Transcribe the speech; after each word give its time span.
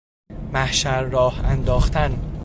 محشر 0.53 1.03
راه 1.03 1.45
انداختن 1.45 2.37